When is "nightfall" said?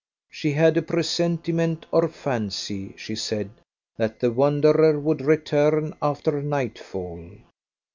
6.41-7.29